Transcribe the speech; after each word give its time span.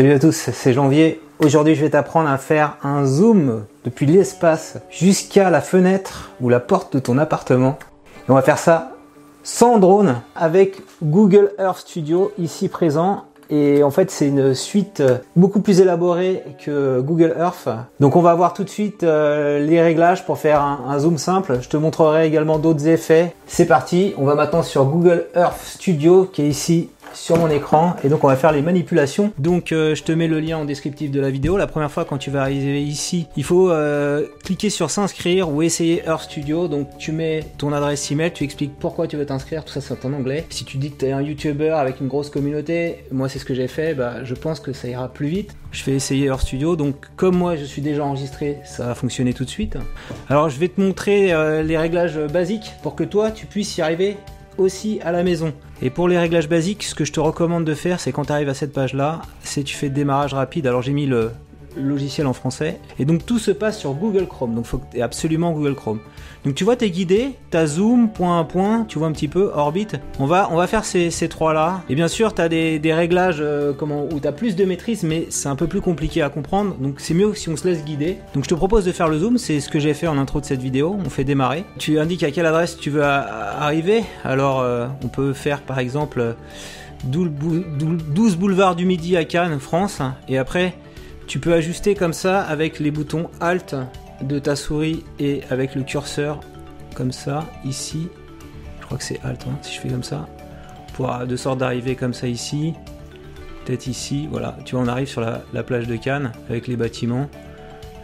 Salut 0.00 0.14
à 0.14 0.18
tous, 0.18 0.48
c'est 0.50 0.72
Janvier. 0.72 1.20
Aujourd'hui, 1.40 1.74
je 1.74 1.82
vais 1.82 1.90
t'apprendre 1.90 2.30
à 2.30 2.38
faire 2.38 2.78
un 2.82 3.04
zoom 3.04 3.66
depuis 3.84 4.06
l'espace 4.06 4.78
jusqu'à 4.88 5.50
la 5.50 5.60
fenêtre 5.60 6.30
ou 6.40 6.48
la 6.48 6.58
porte 6.58 6.94
de 6.94 7.00
ton 7.00 7.18
appartement. 7.18 7.78
On 8.26 8.32
va 8.32 8.40
faire 8.40 8.56
ça 8.56 8.92
sans 9.42 9.76
drone 9.76 10.22
avec 10.34 10.80
Google 11.02 11.52
Earth 11.58 11.80
Studio 11.80 12.32
ici 12.38 12.70
présent. 12.70 13.24
Et 13.50 13.82
en 13.82 13.90
fait, 13.90 14.10
c'est 14.10 14.28
une 14.28 14.54
suite 14.54 15.02
beaucoup 15.36 15.60
plus 15.60 15.82
élaborée 15.82 16.44
que 16.64 17.00
Google 17.00 17.34
Earth. 17.38 17.68
Donc, 17.98 18.16
on 18.16 18.22
va 18.22 18.34
voir 18.34 18.54
tout 18.54 18.64
de 18.64 18.70
suite 18.70 19.02
euh, 19.02 19.58
les 19.58 19.82
réglages 19.82 20.24
pour 20.24 20.38
faire 20.38 20.62
un 20.62 20.98
zoom 20.98 21.18
simple. 21.18 21.58
Je 21.60 21.68
te 21.68 21.76
montrerai 21.76 22.26
également 22.26 22.58
d'autres 22.58 22.86
effets. 22.86 23.34
C'est 23.46 23.66
parti. 23.66 24.14
On 24.16 24.24
va 24.24 24.34
maintenant 24.34 24.62
sur 24.62 24.86
Google 24.86 25.26
Earth 25.36 25.60
Studio 25.62 26.24
qui 26.24 26.40
est 26.40 26.48
ici 26.48 26.88
sur 27.14 27.36
mon 27.36 27.48
écran 27.48 27.96
et 28.04 28.08
donc 28.08 28.24
on 28.24 28.28
va 28.28 28.36
faire 28.36 28.52
les 28.52 28.62
manipulations. 28.62 29.32
Donc 29.38 29.72
euh, 29.72 29.94
je 29.94 30.02
te 30.02 30.12
mets 30.12 30.28
le 30.28 30.40
lien 30.40 30.58
en 30.58 30.64
descriptif 30.64 31.10
de 31.10 31.20
la 31.20 31.30
vidéo. 31.30 31.56
La 31.56 31.66
première 31.66 31.90
fois 31.90 32.04
quand 32.04 32.18
tu 32.18 32.30
vas 32.30 32.42
arriver 32.42 32.82
ici, 32.82 33.26
il 33.36 33.44
faut 33.44 33.70
euh, 33.70 34.26
cliquer 34.44 34.70
sur 34.70 34.90
s'inscrire 34.90 35.50
ou 35.50 35.62
essayer 35.62 36.02
Earth 36.06 36.22
Studio. 36.22 36.68
Donc 36.68 36.88
tu 36.98 37.12
mets 37.12 37.44
ton 37.58 37.72
adresse 37.72 38.10
email, 38.10 38.32
tu 38.32 38.44
expliques 38.44 38.72
pourquoi 38.78 39.06
tu 39.06 39.16
veux 39.16 39.26
t'inscrire, 39.26 39.64
tout 39.64 39.72
ça 39.72 39.80
c'est 39.80 40.04
en 40.04 40.12
anglais. 40.12 40.44
Si 40.50 40.64
tu 40.64 40.78
dis 40.78 40.90
que 40.90 40.98
tu 40.98 41.06
es 41.06 41.12
un 41.12 41.22
YouTuber 41.22 41.70
avec 41.70 42.00
une 42.00 42.08
grosse 42.08 42.30
communauté, 42.30 43.04
moi 43.10 43.28
c'est 43.28 43.38
ce 43.38 43.44
que 43.44 43.54
j'ai 43.54 43.68
fait, 43.68 43.94
bah, 43.94 44.24
je 44.24 44.34
pense 44.34 44.60
que 44.60 44.72
ça 44.72 44.88
ira 44.88 45.08
plus 45.08 45.28
vite. 45.28 45.56
Je 45.72 45.82
fais 45.82 45.92
essayer 45.92 46.26
Earth 46.26 46.42
Studio, 46.42 46.76
donc 46.76 47.06
comme 47.16 47.36
moi 47.36 47.56
je 47.56 47.64
suis 47.64 47.82
déjà 47.82 48.04
enregistré, 48.04 48.58
ça 48.64 48.86
va 48.86 48.94
fonctionner 48.94 49.34
tout 49.34 49.44
de 49.44 49.50
suite. 49.50 49.76
Alors 50.28 50.48
je 50.48 50.58
vais 50.58 50.68
te 50.68 50.80
montrer 50.80 51.32
euh, 51.32 51.62
les 51.62 51.78
réglages 51.78 52.18
basiques 52.18 52.72
pour 52.82 52.94
que 52.94 53.04
toi 53.04 53.30
tu 53.30 53.46
puisses 53.46 53.76
y 53.76 53.82
arriver 53.82 54.16
aussi 54.60 55.00
à 55.02 55.12
la 55.12 55.22
maison. 55.22 55.52
Et 55.82 55.90
pour 55.90 56.08
les 56.08 56.18
réglages 56.18 56.48
basiques, 56.48 56.84
ce 56.84 56.94
que 56.94 57.04
je 57.04 57.12
te 57.12 57.20
recommande 57.20 57.64
de 57.64 57.74
faire, 57.74 58.00
c'est 58.00 58.12
quand 58.12 58.26
tu 58.26 58.32
arrives 58.32 58.48
à 58.48 58.54
cette 58.54 58.72
page-là, 58.72 59.22
c'est 59.42 59.64
tu 59.64 59.74
fais 59.74 59.88
démarrage 59.88 60.34
rapide. 60.34 60.66
Alors 60.66 60.82
j'ai 60.82 60.92
mis 60.92 61.06
le 61.06 61.30
logiciel 61.76 62.26
en 62.26 62.32
français. 62.32 62.78
Et 62.98 63.04
donc 63.04 63.24
tout 63.26 63.38
se 63.38 63.50
passe 63.50 63.78
sur 63.78 63.94
Google 63.94 64.26
Chrome. 64.26 64.54
Donc 64.54 64.66
faut 64.66 64.78
que 64.78 65.00
absolument 65.00 65.52
Google 65.52 65.74
Chrome. 65.74 66.00
Donc 66.44 66.54
tu 66.54 66.64
vois, 66.64 66.76
tu 66.76 66.86
es 66.86 66.90
guidé, 66.90 67.32
tu 67.50 67.56
as 67.56 67.66
zoom, 67.66 68.08
point 68.08 68.40
à 68.40 68.44
point, 68.44 68.84
tu 68.88 68.98
vois 68.98 69.08
un 69.08 69.12
petit 69.12 69.28
peu, 69.28 69.50
orbite. 69.54 69.96
On 70.18 70.26
va, 70.26 70.48
on 70.50 70.56
va 70.56 70.66
faire 70.66 70.84
ces, 70.84 71.10
ces 71.10 71.28
trois-là. 71.28 71.82
Et 71.90 71.94
bien 71.94 72.08
sûr, 72.08 72.34
tu 72.34 72.40
as 72.40 72.48
des, 72.48 72.78
des 72.78 72.94
réglages 72.94 73.38
euh, 73.40 73.72
comment, 73.72 74.06
où 74.10 74.20
tu 74.20 74.26
as 74.26 74.32
plus 74.32 74.56
de 74.56 74.64
maîtrise, 74.64 75.02
mais 75.02 75.26
c'est 75.28 75.48
un 75.48 75.56
peu 75.56 75.66
plus 75.66 75.80
compliqué 75.80 76.22
à 76.22 76.30
comprendre. 76.30 76.76
Donc 76.76 76.94
c'est 76.98 77.14
mieux 77.14 77.34
si 77.34 77.48
on 77.50 77.56
se 77.56 77.68
laisse 77.68 77.84
guider. 77.84 78.18
Donc 78.34 78.44
je 78.44 78.48
te 78.48 78.54
propose 78.54 78.84
de 78.84 78.92
faire 78.92 79.08
le 79.08 79.18
zoom, 79.18 79.38
c'est 79.38 79.60
ce 79.60 79.68
que 79.68 79.78
j'ai 79.78 79.92
fait 79.92 80.06
en 80.06 80.16
intro 80.16 80.40
de 80.40 80.46
cette 80.46 80.62
vidéo. 80.62 80.96
On 81.04 81.10
fait 81.10 81.24
démarrer. 81.24 81.64
Tu 81.78 81.98
indiques 81.98 82.22
à 82.22 82.30
quelle 82.30 82.46
adresse 82.46 82.76
tu 82.78 82.90
veux 82.90 83.02
arriver. 83.04 84.04
Alors 84.24 84.60
euh, 84.60 84.86
on 85.04 85.08
peut 85.08 85.32
faire 85.32 85.60
par 85.60 85.78
exemple 85.78 86.36
12 87.04 88.36
boulevard 88.36 88.76
du 88.76 88.84
Midi 88.84 89.16
à 89.16 89.24
Cannes, 89.24 89.58
France. 89.60 90.00
Et 90.28 90.38
après, 90.38 90.74
tu 91.30 91.38
peux 91.38 91.54
ajuster 91.54 91.94
comme 91.94 92.12
ça 92.12 92.40
avec 92.40 92.80
les 92.80 92.90
boutons 92.90 93.30
Alt 93.38 93.76
de 94.20 94.40
ta 94.40 94.56
souris 94.56 95.04
et 95.20 95.42
avec 95.48 95.76
le 95.76 95.84
curseur 95.84 96.40
comme 96.96 97.12
ça 97.12 97.46
ici. 97.64 98.08
Je 98.80 98.86
crois 98.86 98.98
que 98.98 99.04
c'est 99.04 99.20
alt 99.22 99.46
hein, 99.46 99.56
si 99.62 99.76
je 99.76 99.80
fais 99.80 99.88
comme 99.90 100.02
ça. 100.02 100.26
Pour 100.94 101.16
de 101.24 101.36
sorte 101.36 101.58
d'arriver 101.58 101.94
comme 101.94 102.14
ça 102.14 102.26
ici. 102.26 102.74
Peut-être 103.64 103.86
ici 103.86 104.26
voilà. 104.28 104.56
Tu 104.64 104.74
vois 104.74 104.84
on 104.84 104.88
arrive 104.88 105.06
sur 105.06 105.20
la, 105.20 105.62
plage 105.62 105.86
de 105.86 105.94
Cannes 105.94 106.32
avec 106.48 106.66
les 106.66 106.74
bâtiments 106.74 107.28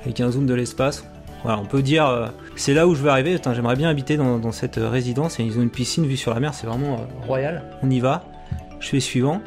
avec 0.05 0.21
un 0.21 0.31
zoom 0.31 0.47
de 0.47 0.55
l'espace. 0.55 1.05
Voilà 1.43 1.59
on 1.59 1.67
peut 1.67 1.83
dire 1.83 2.07
euh, 2.07 2.29
c'est 2.55 2.75
là 2.75 2.87
où 2.87 2.95
je 2.95 3.03
veux 3.03 3.11
arriver. 3.11 3.41
J'aimerais 3.45 3.75
bien 3.75 3.89
habiter 3.89 4.17
dans, 4.17 4.53
cette 4.53 4.77
résidence. 4.77 5.41
Ils 5.41 5.59
ont 5.59 5.63
une 5.63 5.71
piscine 5.71 6.07
vue 6.07 6.17
sur 6.17 6.33
la 6.33 6.39
mer 6.39 6.55
c'est 6.55 6.69
vraiment 6.69 6.95
euh, 6.95 7.27
royal. 7.27 7.65
on 7.83 7.91
y 7.91 7.99
va. 7.99 8.25
Je 8.79 8.89
fais 8.89 9.01
suivant 9.01 9.41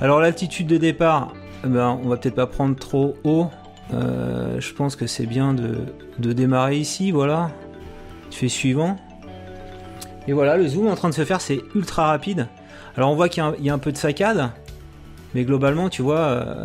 alors 0.00 0.20
l'altitude 0.20 0.66
de 0.66 0.76
départ 0.76 1.32
eh 1.64 1.68
ben, 1.68 1.98
on 2.02 2.08
va 2.08 2.16
peut-être 2.16 2.34
pas 2.34 2.46
prendre 2.46 2.76
trop 2.76 3.16
haut 3.24 3.50
euh, 3.94 4.60
je 4.60 4.72
pense 4.72 4.96
que 4.96 5.06
c'est 5.06 5.26
bien 5.26 5.54
de, 5.54 6.32
démarrer 6.32 6.76
ici, 6.76 7.10
voilà. 7.10 7.50
Tu 8.30 8.40
fais 8.40 8.48
suivant. 8.48 8.96
Et 10.26 10.32
voilà, 10.32 10.56
le 10.56 10.66
zoom 10.66 10.88
en 10.88 10.96
train 10.96 11.08
de 11.08 11.14
se 11.14 11.24
faire, 11.24 11.40
c'est 11.40 11.60
ultra 11.74 12.06
rapide. 12.06 12.48
Alors 12.96 13.10
on 13.10 13.14
voit 13.14 13.28
qu'il 13.28 13.44
y, 13.60 13.70
a 13.70 13.74
un 13.74 13.78
peu 13.78 13.92
de 13.92 13.96
saccade, 13.96 14.50
mais 15.34 15.44
globalement, 15.44 15.88
tu 15.88 16.02
vois, 16.02 16.18
euh, 16.18 16.64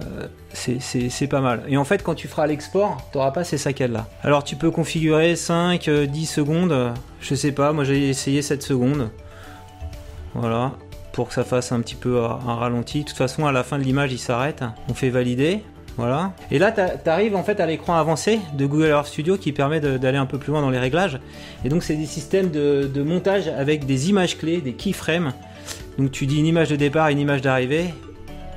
c'est 0.54 1.28
pas 1.28 1.42
mal. 1.42 1.64
Et 1.68 1.78
en 1.78 1.84
fait, 1.84 2.02
quand 2.02 2.16
tu 2.16 2.28
feras 2.28 2.48
l'export, 2.48 2.98
tu 3.12 3.18
n'auras 3.18 3.32
pas 3.32 3.44
ces 3.44 3.58
saccades-là. 3.58 4.08
Alors 4.24 4.44
tu 4.44 4.56
peux 4.56 4.72
configurer 4.72 5.36
5, 5.36 5.90
10 5.90 5.90
euh, 5.90 6.08
secondes, 6.26 6.94
je 7.20 7.36
sais 7.36 7.52
pas, 7.52 7.74
moi 7.74 7.84
j'ai 7.84 8.10
essayé 8.10 8.42
7 8.42 8.64
secondes. 8.64 9.10
Voilà, 10.34 10.72
pour 11.12 11.28
que 11.28 11.34
ça 11.34 11.44
fasse 11.44 11.72
un 11.72 11.82
petit 11.82 11.96
peu 11.96 12.24
un 12.24 12.56
ralenti. 12.56 13.02
De 13.02 13.06
toute 13.06 13.18
façon, 13.18 13.46
à 13.46 13.52
la 13.52 13.64
fin 13.64 13.78
de 13.78 13.84
l'image, 13.84 14.12
il 14.14 14.20
s'arrête. 14.20 14.64
On 14.90 14.94
fait 14.94 15.10
valider. 15.10 15.62
Voilà. 15.98 16.32
Et 16.52 16.60
là, 16.60 16.72
tu 16.72 17.10
arrives 17.10 17.36
en 17.36 17.44
fait 17.44 17.60
à 17.60 17.66
l'écran 17.66 17.96
avancé 17.96 18.40
de 18.54 18.66
Google 18.66 18.88
Earth 18.88 19.08
Studio 19.08 19.38
qui 19.38 19.52
permet 19.52 19.80
d'aller 19.80 20.18
un 20.18 20.26
peu 20.26 20.38
plus 20.38 20.52
loin 20.52 20.62
dans 20.62 20.70
les 20.70 20.80
réglages. 20.80 21.20
Et 21.66 21.70
donc, 21.70 21.84
c'est 21.84 21.96
des 21.96 22.06
systèmes 22.06 22.50
de, 22.50 23.04
montage 23.04 23.48
avec 23.48 23.86
des 23.86 24.10
images 24.10 24.38
clés, 24.38 24.62
des 24.62 24.74
keyframes. 24.74 25.34
Donc, 25.98 26.12
tu 26.12 26.26
dis 26.26 26.40
une 26.40 26.46
image 26.46 26.70
de 26.70 26.76
départ, 26.76 27.10
une 27.10 27.20
image 27.20 27.42
d'arrivée. 27.42 27.94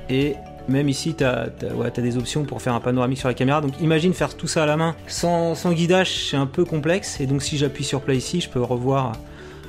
Et 0.09 0.35
même 0.69 0.87
ici, 0.87 1.13
tu 1.13 1.25
as, 1.25 1.49
des 1.97 2.17
options 2.17 2.45
pour 2.45 2.61
faire 2.61 2.73
un 2.73 2.79
panoramique 2.79 3.19
sur 3.19 3.27
la 3.27 3.33
caméra. 3.33 3.59
Donc, 3.59 3.73
imagine 3.81 4.13
faire 4.13 4.35
tout 4.35 4.47
ça 4.47 4.63
à 4.63 4.65
la 4.65 4.77
main 4.77 4.95
sans, 5.07 5.55
sans 5.55 5.73
guidage, 5.73 6.29
c'est 6.29 6.37
un 6.37 6.47
peu 6.47 6.63
complexe. 6.63 7.19
Et 7.19 7.25
donc, 7.25 7.43
si 7.43 7.57
j'appuie 7.57 7.83
sur 7.83 8.01
play 8.01 8.15
ici, 8.15 8.39
je 8.39 8.49
peux 8.49 8.61
revoir 8.61 9.11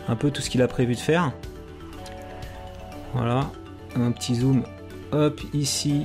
un 0.08 0.14
peu 0.14 0.30
tout 0.30 0.40
ce 0.40 0.50
qu'il 0.50 0.62
a 0.62 0.68
prévu 0.68 0.94
de 0.94 1.00
faire. 1.00 1.32
Voilà. 3.16 3.50
Un 3.96 4.10
petit 4.12 4.36
zoom. 4.36 4.62
Hop, 5.12 5.40
ici, 5.54 6.04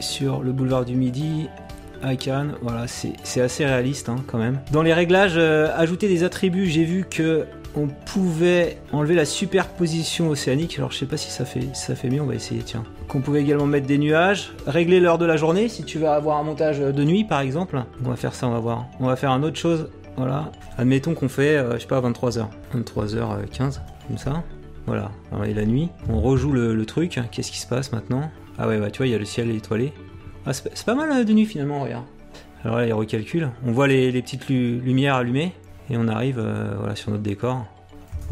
sur 0.00 0.42
le 0.42 0.52
boulevard 0.52 0.84
du 0.84 0.94
Midi 0.94 1.48
à 2.02 2.16
Cannes. 2.16 2.54
Voilà, 2.62 2.86
c'est 2.86 3.40
assez 3.40 3.64
réaliste 3.64 4.08
hein, 4.08 4.16
quand 4.26 4.38
même. 4.38 4.60
Dans 4.72 4.82
les 4.82 4.92
réglages, 4.92 5.34
euh, 5.36 5.68
ajouter 5.76 6.08
des 6.08 6.24
attributs, 6.24 6.66
j'ai 6.66 6.84
vu 6.84 7.04
que 7.08 7.46
on 7.76 7.86
pouvait 7.86 8.78
enlever 8.92 9.14
la 9.14 9.24
superposition 9.24 10.30
océanique. 10.30 10.78
Alors 10.78 10.90
je 10.90 10.98
sais 10.98 11.06
pas 11.06 11.16
si 11.16 11.30
ça 11.30 11.44
fait, 11.44 11.74
ça 11.74 11.94
fait 11.94 12.08
mieux, 12.08 12.22
on 12.22 12.26
va 12.26 12.34
essayer, 12.34 12.62
tiens. 12.62 12.84
Qu'on 13.08 13.20
pouvait 13.20 13.40
également 13.40 13.66
mettre 13.66 13.86
des 13.86 13.98
nuages, 13.98 14.52
régler 14.66 15.00
l'heure 15.00 15.18
de 15.18 15.26
la 15.26 15.36
journée 15.36 15.68
si 15.68 15.84
tu 15.84 15.98
veux 15.98 16.08
avoir 16.08 16.38
un 16.38 16.42
montage 16.42 16.80
de 16.80 17.04
nuit 17.04 17.24
par 17.24 17.40
exemple. 17.40 17.82
On 18.04 18.08
va 18.08 18.16
faire 18.16 18.34
ça, 18.34 18.46
on 18.48 18.52
va 18.52 18.60
voir. 18.60 18.86
On 19.00 19.06
va 19.06 19.16
faire 19.16 19.30
un 19.30 19.42
autre 19.42 19.56
chose. 19.56 19.90
Voilà. 20.16 20.50
Admettons 20.76 21.14
qu'on 21.14 21.28
fait, 21.28 21.56
euh, 21.56 21.74
je 21.74 21.80
sais 21.80 21.86
pas, 21.86 22.00
23h. 22.00 22.46
23h15, 22.74 23.80
comme 24.08 24.18
ça. 24.18 24.42
Voilà. 24.88 25.12
Alors, 25.30 25.44
et 25.44 25.54
la 25.54 25.64
nuit, 25.64 25.90
on 26.08 26.20
rejoue 26.20 26.52
le 26.52 26.84
truc. 26.86 27.20
Qu'est-ce 27.30 27.52
qui 27.52 27.58
se 27.58 27.66
passe 27.66 27.92
maintenant? 27.92 28.30
Ah 28.58 28.66
ouais, 28.66 28.78
bah 28.78 28.90
tu 28.90 28.98
vois, 28.98 29.06
il 29.06 29.10
y 29.10 29.14
a 29.14 29.18
le 29.18 29.24
ciel 29.24 29.50
étoilé. 29.50 29.92
Ah, 30.44 30.52
c'est 30.52 30.84
pas 30.84 30.96
mal 30.96 31.12
euh, 31.12 31.24
de 31.24 31.32
nuit 31.32 31.46
finalement, 31.46 31.80
regarde. 31.80 32.04
Alors 32.64 32.78
là, 32.78 32.86
il 32.86 32.92
recalcule. 32.92 33.50
On 33.64 33.70
voit 33.70 33.86
les, 33.86 34.10
petites 34.20 34.48
lumières 34.48 35.14
allumées 35.14 35.52
et 35.90 35.96
on 35.96 36.08
arrive 36.08 36.40
euh, 36.40 36.74
voilà, 36.78 36.96
sur 36.96 37.12
notre 37.12 37.22
décor. 37.22 37.66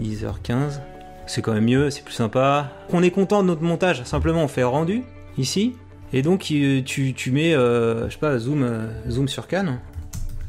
10h15. 0.01 0.81
C'est 1.27 1.43
quand 1.43 1.53
même 1.53 1.65
mieux, 1.65 1.91
c'est 1.91 2.05
plus 2.05 2.15
sympa. 2.15 2.73
On 2.91 3.03
est 3.03 3.11
content 3.11 3.43
de 3.43 3.49
notre 3.49 3.63
montage, 3.63 4.03
simplement 4.05 4.43
on 4.43 4.49
fait 4.49 4.63
rendu 4.65 5.03
ici. 5.39 5.75
Et 6.13 6.23
donc 6.23 6.41
tu, 6.41 6.83
tu 6.85 7.31
mets, 7.31 7.55
euh, 7.55 8.09
je 8.09 8.15
sais 8.15 8.19
pas, 8.19 8.39
zoom, 8.39 8.89
zoom 9.09 9.29
sur 9.29 9.47
Cannes, 9.47 9.81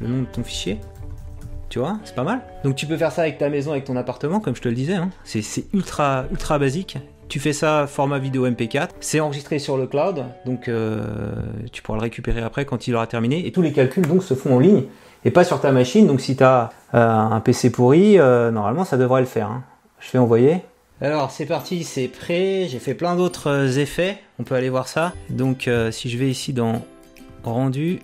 le 0.00 0.08
nom 0.08 0.22
de 0.22 0.26
ton 0.26 0.42
fichier. 0.42 0.80
Tu 1.68 1.78
vois, 1.78 1.98
c'est 2.04 2.14
pas 2.14 2.24
mal. 2.24 2.40
Donc 2.64 2.76
tu 2.76 2.86
peux 2.86 2.96
faire 2.96 3.12
ça 3.12 3.22
avec 3.22 3.38
ta 3.38 3.50
maison, 3.50 3.72
avec 3.72 3.84
ton 3.84 3.96
appartement, 3.96 4.40
comme 4.40 4.56
je 4.56 4.62
te 4.62 4.68
le 4.68 4.74
disais. 4.74 4.94
Hein. 4.94 5.10
C'est 5.24 5.64
ultra, 5.74 6.24
ultra 6.30 6.58
basique. 6.58 6.98
Tu 7.28 7.40
fais 7.40 7.52
ça 7.52 7.86
format 7.86 8.18
vidéo 8.18 8.48
MP4, 8.48 8.88
c'est 9.00 9.20
enregistré 9.20 9.58
sur 9.58 9.76
le 9.76 9.86
cloud, 9.86 10.24
donc 10.46 10.66
euh, 10.66 11.04
tu 11.70 11.82
pourras 11.82 11.98
le 11.98 12.02
récupérer 12.02 12.40
après 12.40 12.64
quand 12.64 12.88
il 12.88 12.94
aura 12.94 13.06
terminé. 13.06 13.46
Et 13.46 13.52
tous 13.52 13.60
les 13.60 13.72
calculs 13.72 14.06
donc 14.06 14.22
se 14.22 14.32
font 14.32 14.56
en 14.56 14.58
ligne 14.58 14.84
et 15.26 15.30
pas 15.30 15.44
sur 15.44 15.60
ta 15.60 15.70
machine. 15.70 16.06
Donc 16.06 16.22
si 16.22 16.36
tu 16.36 16.42
as 16.42 16.70
euh, 16.94 17.06
un 17.06 17.40
PC 17.40 17.70
pourri, 17.70 18.18
euh, 18.18 18.50
normalement 18.50 18.86
ça 18.86 18.96
devrait 18.96 19.20
le 19.20 19.26
faire. 19.26 19.48
Hein. 19.48 19.62
Je 20.00 20.08
fais 20.08 20.16
envoyer. 20.16 20.62
Alors 21.02 21.30
c'est 21.30 21.44
parti, 21.44 21.84
c'est 21.84 22.08
prêt. 22.08 22.66
J'ai 22.66 22.78
fait 22.78 22.94
plein 22.94 23.14
d'autres 23.14 23.78
effets. 23.78 24.16
On 24.38 24.44
peut 24.44 24.54
aller 24.54 24.70
voir 24.70 24.88
ça. 24.88 25.12
Donc 25.28 25.68
si 25.90 26.08
je 26.08 26.16
vais 26.16 26.30
ici 26.30 26.54
dans 26.54 26.80
rendu, 27.44 28.00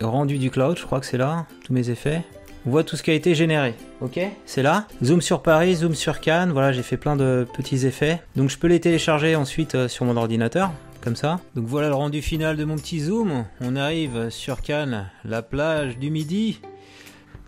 rendu 0.00 0.38
du 0.38 0.50
cloud, 0.50 0.78
je 0.78 0.84
crois 0.84 1.00
que 1.00 1.06
c'est 1.06 1.18
là, 1.18 1.46
tous 1.64 1.72
mes 1.72 1.90
effets. 1.90 2.22
On 2.66 2.70
voit 2.70 2.82
tout 2.82 2.96
ce 2.96 3.02
qui 3.04 3.12
a 3.12 3.14
été 3.14 3.34
généré. 3.36 3.74
Ok? 4.00 4.18
C'est 4.44 4.62
là. 4.62 4.88
Zoom 5.04 5.20
sur 5.20 5.40
Paris, 5.40 5.76
zoom 5.76 5.94
sur 5.94 6.20
Cannes. 6.20 6.50
Voilà, 6.50 6.72
j'ai 6.72 6.82
fait 6.82 6.96
plein 6.96 7.14
de 7.14 7.46
petits 7.54 7.86
effets. 7.86 8.20
Donc 8.34 8.50
je 8.50 8.58
peux 8.58 8.66
les 8.66 8.80
télécharger 8.80 9.36
ensuite 9.36 9.76
euh, 9.76 9.88
sur 9.88 10.04
mon 10.04 10.16
ordinateur. 10.16 10.72
Comme 11.00 11.14
ça. 11.14 11.38
Donc 11.54 11.66
voilà 11.66 11.86
le 11.86 11.94
rendu 11.94 12.20
final 12.20 12.56
de 12.56 12.64
mon 12.64 12.74
petit 12.74 12.98
zoom. 12.98 13.44
On 13.60 13.76
arrive 13.76 14.30
sur 14.30 14.60
Cannes, 14.60 15.08
la 15.24 15.40
plage 15.40 15.98
du 15.98 16.10
midi. 16.10 16.60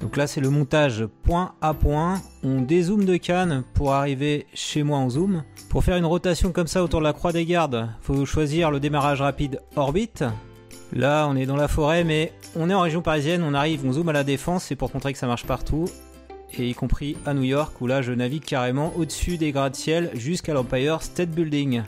Donc 0.01 0.17
là 0.17 0.29
c'est 0.29 0.41
le 0.41 0.51
montage 0.51 1.05
point 1.25 1.55
à 1.61 1.75
point. 1.75 2.23
On 2.45 2.61
dézoome 2.61 3.05
de 3.05 3.17
Cannes 3.17 3.65
pour 3.75 3.95
arriver 3.95 4.47
chez 4.55 4.85
moi 4.85 4.99
en 4.99 5.11
zoom. 5.11 5.43
Pour 5.71 5.83
faire 5.83 5.97
une 5.97 6.05
rotation 6.05 6.53
comme 6.53 6.69
ça 6.69 6.85
autour 6.85 7.01
de 7.01 7.05
la 7.05 7.13
croix 7.13 7.33
des 7.33 7.45
gardes, 7.45 7.89
faut 8.01 8.25
choisir 8.25 8.71
le 8.71 8.79
démarrage 8.79 9.21
rapide 9.21 9.61
orbite. 9.75 10.23
Là, 10.99 11.29
on 11.31 11.37
est 11.37 11.47
dans 11.47 11.55
la 11.55 11.69
forêt, 11.69 12.03
mais 12.03 12.33
on 12.57 12.69
est 12.69 12.75
en 12.75 12.81
région 12.81 13.03
parisienne, 13.03 13.45
on 13.45 13.55
arrive, 13.55 13.87
on 13.87 13.93
zoome 13.93 14.09
à 14.09 14.13
la 14.13 14.25
défense, 14.25 14.65
c'est 14.65 14.75
pour 14.75 14.91
montrer 14.93 15.13
que 15.13 15.19
ça 15.21 15.29
marche 15.29 15.47
partout, 15.47 15.85
et 16.59 16.69
y 16.69 16.75
compris 16.75 17.17
à 17.25 17.35
New 17.35 17.45
York, 17.45 17.81
où 17.81 17.87
là 17.87 18.03
je 18.03 18.11
navigue 18.11 18.45
carrément 18.45 18.93
au-dessus 18.97 19.39
des 19.39 19.53
gratte-ciel 19.53 20.11
jusqu'à 20.15 20.55
l'Empire 20.55 21.01
State 21.03 21.29
Building. 21.29 21.83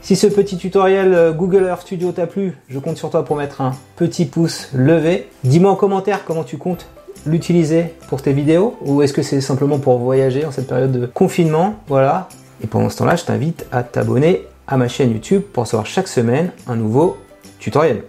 Si 0.00 0.16
ce 0.16 0.26
petit 0.26 0.56
tutoriel 0.56 1.12
euh, 1.12 1.32
Google 1.32 1.64
Earth 1.64 1.82
Studio 1.82 2.12
t'a 2.12 2.26
plu, 2.26 2.56
je 2.70 2.78
compte 2.78 2.96
sur 2.96 3.10
toi 3.10 3.26
pour 3.26 3.36
mettre 3.36 3.60
un 3.60 3.76
petit 3.96 4.24
pouce 4.24 4.70
levé. 4.72 5.28
Dis-moi 5.44 5.70
en 5.70 5.76
commentaire 5.76 6.24
comment 6.24 6.42
tu 6.42 6.56
comptes 6.56 6.86
l'utiliser 7.26 7.92
pour 8.08 8.22
tes 8.22 8.32
vidéos 8.32 8.78
ou 8.80 9.02
est-ce 9.02 9.12
que 9.12 9.20
c'est 9.20 9.42
simplement 9.42 9.78
pour 9.78 9.98
voyager 9.98 10.46
en 10.46 10.50
cette 10.50 10.68
période 10.68 10.92
de 10.92 11.04
confinement? 11.04 11.74
Voilà. 11.88 12.30
Et 12.64 12.66
pendant 12.66 12.88
ce 12.88 12.96
temps-là, 12.96 13.16
je 13.16 13.24
t'invite 13.26 13.66
à 13.70 13.82
t'abonner 13.82 14.46
à 14.66 14.78
ma 14.78 14.88
chaîne 14.88 15.10
YouTube 15.10 15.42
pour 15.42 15.64
recevoir 15.64 15.84
chaque 15.84 16.08
semaine 16.08 16.52
un 16.66 16.76
nouveau 16.76 17.18
tutoriel. 17.58 18.02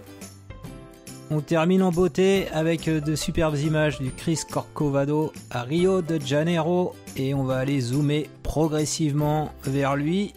On 1.30 1.42
termine 1.42 1.84
en 1.84 1.92
beauté 1.92 2.48
avec 2.54 2.90
de 2.90 3.16
superbes 3.16 3.58
images 3.58 4.00
du 4.00 4.12
Chris 4.12 4.40
Corcovado 4.50 5.34
à 5.50 5.64
Rio 5.64 6.02
de 6.02 6.22
Janeiro. 6.22 6.96
Et 7.18 7.34
on 7.34 7.44
va 7.44 7.58
aller 7.58 7.82
zoomer 7.82 8.30
progressivement 8.44 9.52
vers 9.64 9.98
lui. 9.98 10.34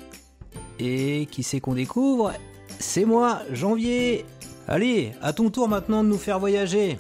Et 0.81 1.28
qui 1.31 1.44
c'est 1.44 1.60
qu'on 1.60 1.75
découvre? 1.75 2.32
C'est 2.81 3.04
moi, 3.04 3.40
Janvier. 3.52 4.25
Allez, 4.66 5.12
à 5.22 5.32
ton 5.32 5.50
tour 5.50 5.69
maintenant 5.69 6.02
de 6.02 6.08
nous 6.08 6.19
faire 6.19 6.40
voyager 6.40 6.98